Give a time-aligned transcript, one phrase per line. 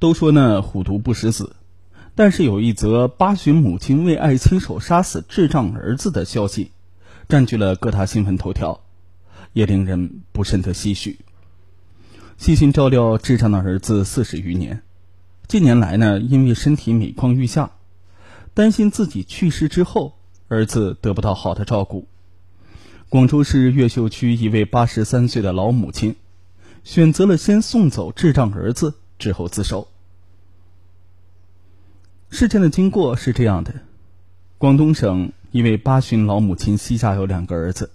[0.00, 1.56] 都说呢，虎毒不食子，
[2.14, 6.70] 但是有一则八旬母亲为爱亲手杀死智障儿子的消息，
[7.28, 8.80] 占据了各大新闻头条，
[9.52, 11.18] 也令人不甚的唏嘘。
[12.38, 14.80] 细心照料智障的儿子四十余年，
[15.46, 17.72] 近年来呢，因为身体每况愈下，
[18.54, 20.14] 担心自己去世之后
[20.48, 22.08] 儿子得不到好的照顾。
[23.10, 26.16] 广州市越秀区一位八十三岁的老母亲，
[26.84, 29.86] 选择了先送走智障儿子，之后自首。
[32.30, 33.72] 事件的经过是这样的：
[34.58, 37.92] 广东省一位八旬老母亲膝下有两个儿子，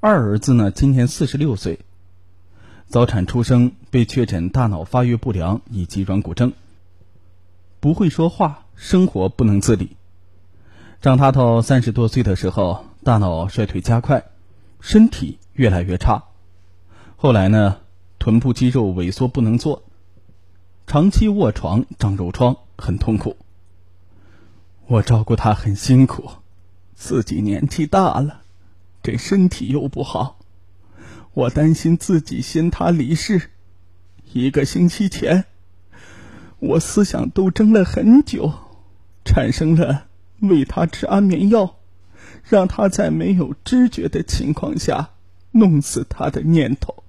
[0.00, 1.80] 二儿子呢今年四十六岁，
[2.86, 6.54] 早产出生，被确诊大脑发育不良以及软骨症，
[7.80, 9.96] 不会说话，生活不能自理。
[11.02, 12.86] 长大到三十多岁的时候。
[13.02, 14.26] 大脑衰退加快，
[14.78, 16.24] 身体越来越差。
[17.16, 17.78] 后来呢，
[18.18, 19.84] 臀部肌肉萎缩不能坐，
[20.86, 23.36] 长期卧床长褥疮，很痛苦。
[24.86, 26.30] 我照顾他很辛苦，
[26.94, 28.42] 自己年纪大了，
[29.02, 30.38] 这身体又不好，
[31.34, 33.50] 我担心自己先他离世。
[34.32, 35.44] 一个星期前，
[36.58, 38.52] 我思想斗争了很久，
[39.24, 40.06] 产生了
[40.40, 41.76] 喂他吃安眠药。
[42.44, 45.10] 让他在没有知觉的情况下
[45.52, 47.04] 弄死他的念头。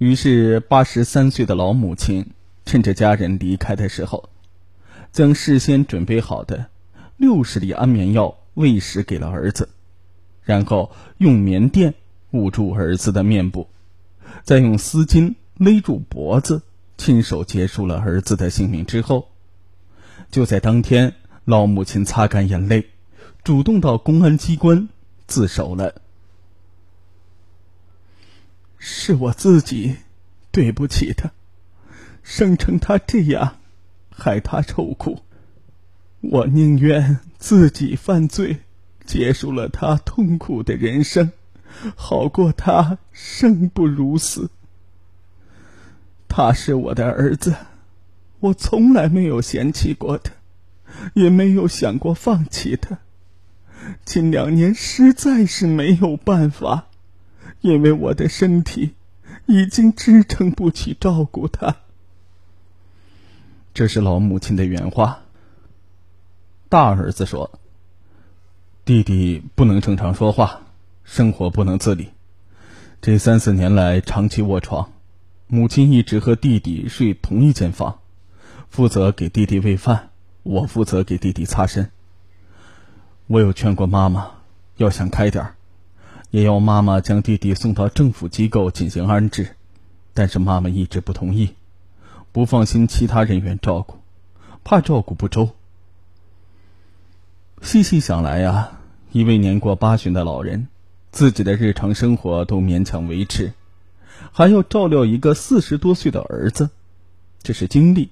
[0.00, 2.30] 于是，八十三岁的老母亲
[2.64, 4.30] 趁着家人离开的时候，
[5.12, 6.68] 将事先准备好的
[7.18, 9.68] 六十粒安眠药喂食给了儿子，
[10.42, 11.92] 然后用棉垫
[12.30, 13.68] 捂住儿子的面部，
[14.42, 16.62] 再用丝巾勒住脖子，
[16.96, 19.28] 亲手结束了儿子的性命之后，
[20.30, 21.12] 就在当天。
[21.44, 22.86] 老母亲擦干眼泪，
[23.44, 24.88] 主动到公安机关
[25.26, 26.00] 自首了。
[29.10, 29.96] 是我自己
[30.52, 31.32] 对不起他，
[32.22, 33.56] 生成他这样，
[34.08, 35.22] 害他受苦。
[36.20, 38.58] 我宁愿自己犯罪，
[39.04, 41.32] 结束了他痛苦的人生，
[41.96, 44.48] 好过他生不如死。
[46.28, 47.56] 他是我的儿子，
[48.38, 50.34] 我从来没有嫌弃过他。
[51.14, 53.00] 也没有想过放弃他。
[54.04, 56.86] 近两年实在是没有办法，
[57.60, 58.94] 因为我的身体
[59.50, 61.76] 已经支撑不起照顾他。
[63.74, 65.22] 这是老母亲的原话。
[66.68, 67.58] 大儿子说
[68.86, 70.62] ：“弟弟不能正常说话，
[71.02, 72.10] 生活不能自理，
[73.02, 74.92] 这三四年来长期卧床，
[75.48, 77.98] 母亲一直和弟弟睡同一间房，
[78.68, 80.06] 负责给弟弟喂饭。”
[80.42, 81.90] 我负责给弟弟擦身。
[83.26, 84.30] 我有劝过妈妈，
[84.78, 85.54] 要想开点儿，
[86.30, 89.56] 也要妈妈将弟弟送到政府机构进行安置，
[90.14, 91.54] 但是妈妈一直不同意，
[92.30, 93.96] 不放心其他人员照顾，
[94.62, 95.50] 怕照顾不周。
[97.62, 98.78] 细细想来呀，
[99.12, 100.68] 一位年过八旬的老人，
[101.10, 103.52] 自己的日常生活都勉强维持，
[104.32, 106.70] 还要照料一个四十多岁的儿子，
[107.42, 108.10] 这是精力，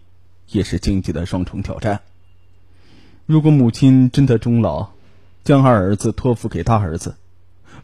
[0.49, 2.01] 也是经济的双重挑战。
[3.27, 4.91] 如果母亲真的终老，
[5.45, 7.15] 将二儿子托付给大儿子，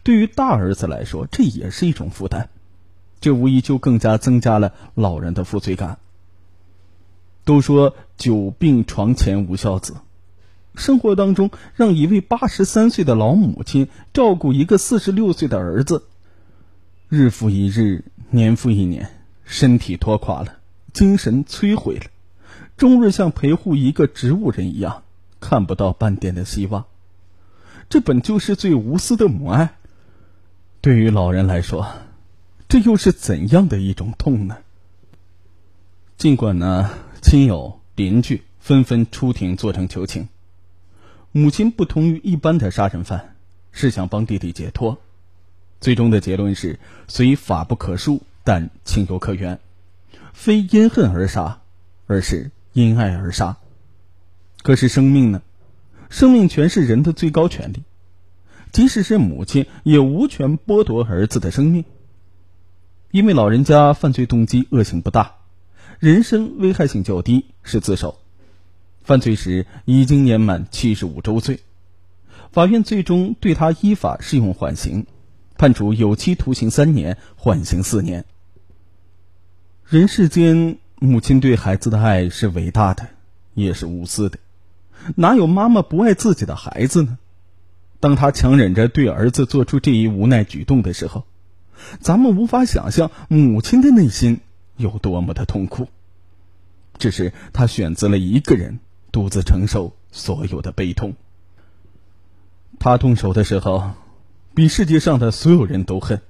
[0.03, 2.49] 对于大儿子来说，这也是一种负担，
[3.21, 5.99] 这无疑就更加增加了老人的负罪感。
[7.45, 9.95] 都说久病床前无孝子，
[10.75, 16.05] 生活当中让一位八十三岁的老母亲照顾一个四十六岁的儿子，
[17.09, 19.11] 日复一日，年复一年，
[19.45, 20.59] 身体拖垮了，
[20.93, 22.07] 精神摧毁了，
[22.77, 25.03] 终日像陪护一个植物人一样。
[25.41, 26.87] 看不到半点的希望，
[27.95, 29.77] 这本就是最无私的母爱。
[30.81, 31.87] 对于老人来说，
[32.69, 34.59] 这又是怎样的一种痛呢？
[36.17, 36.91] 尽管呢，
[37.23, 40.27] 亲友邻居纷纷出庭作证求情，
[41.31, 43.37] 母亲不同于一般的杀人犯，
[43.71, 44.99] 是想帮弟弟解脱。
[45.81, 49.61] 最终的结论是：虽法不可恕，但情有可原，
[50.33, 51.61] 非因恨而杀，
[52.09, 53.57] 而是因爱而杀。
[54.65, 55.41] 可是生命呢？
[56.11, 57.83] 生命权是人的最高权利，
[58.73, 61.85] 即使是母亲也无权剥夺儿子的生命。
[63.11, 65.37] 因为老人家犯罪动机恶性不大，
[66.01, 68.19] 人身危害性较低，是自首。
[69.03, 71.61] 犯罪时已经年满七十五周岁，
[72.51, 75.07] 法院最终对他依法适用缓刑，
[75.57, 78.25] 判处有期徒刑三年，缓刑四年。
[79.87, 83.09] 人世间，母亲对孩子的爱是伟大的，
[83.53, 84.39] 也是无私的。
[85.17, 87.19] 哪有妈妈不爱自己的孩子呢？
[88.01, 91.25] 当他强忍着对儿子做出这一无奈举动的时候，
[92.01, 94.41] 咱们无法想象母亲的内心
[94.77, 95.89] 有多么的痛苦。
[96.99, 98.79] 只是他选择了一个人
[99.11, 101.15] 独自承受所有的悲痛。
[102.79, 103.93] 他动手的时候，
[104.55, 106.21] 比世界上的所有人都恨，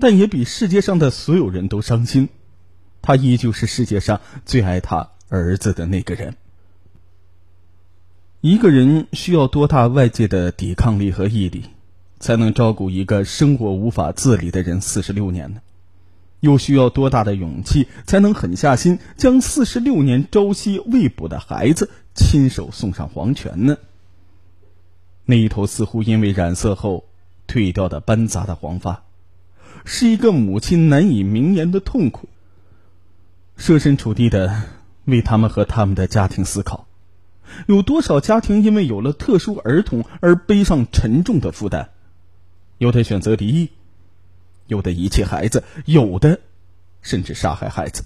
[0.00, 2.28] 但也比世界上的所有人都伤心。
[3.02, 6.36] 他依旧是世界上最爱他儿子的那个人。
[8.44, 11.64] 一个人需要多大外界的抵抗力和毅力，
[12.20, 15.62] 才能照顾一个生活无法自理的人四十六年呢？
[16.40, 23.78] 又需要多大的勇气，才能狠下心将四十六年朝夕未卜的孩子亲手送上黄泉呢？
[25.24, 27.06] 那一头似乎因为染色后
[27.48, 29.04] 褪掉的斑杂的黄发，
[29.86, 32.28] 是一个母亲难以名言的痛苦。
[33.56, 34.64] 设身处地的
[35.06, 36.83] 为他们和他们的家庭思考，
[37.66, 41.88] 有多少家庭因为有了特殊儿童而背上沉重的负担？
[42.78, 43.70] 有的选择离异。
[44.66, 46.40] 有的遗弃孩子，有的
[47.02, 48.04] 甚至杀害孩子。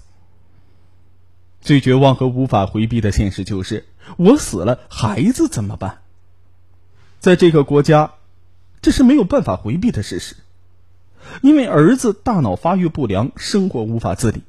[1.61, 3.85] 最绝望和无法回避的现实就是：
[4.17, 5.99] 我死了，孩子怎么办？
[7.19, 8.15] 在这个国家，
[8.81, 10.35] 这是没有办法回避的事实。
[11.41, 14.43] 因为儿子大脑发育不良，生活无法自理，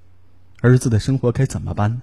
[0.61, 2.03] 儿子的生活该怎么办呢？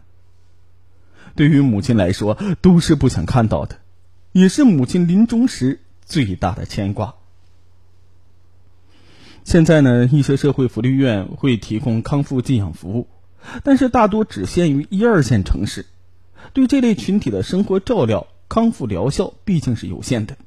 [1.37, 3.77] 对于母亲来说，都是不想看到的，
[4.31, 7.13] 也是母亲临终时最大的牵挂。
[9.43, 13.07] 现在呢，一些社会福利院会提供康复寄养服务，
[13.63, 15.85] 但是大多只限于一二线城市，
[16.53, 20.37] 对这类群体的生活照料、康复疗效毕竟是有限的。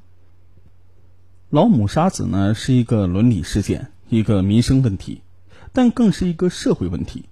[1.49, 5.21] 老母杀子呢，是一个伦理事件，一个民生问题，
[5.71, 7.25] 但更是一个社会问题。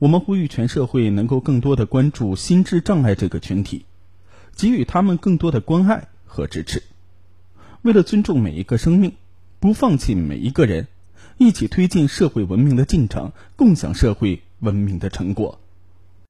[0.00, 3.84] 我们呼吁全社会能够更多的关注心智障碍这个群体，
[4.56, 6.82] 给予他们更多的关爱和支持。
[7.82, 9.12] 为了尊重每一个生命。
[9.62, 10.88] 不放弃每一个人，
[11.36, 15.60] 一起推进社会文明的进程，共享社会文明的成果。